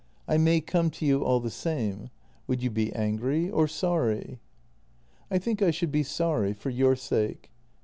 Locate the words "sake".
6.95-7.51